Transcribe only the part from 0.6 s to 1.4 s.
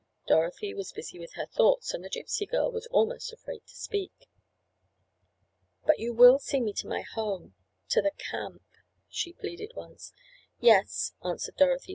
was busy with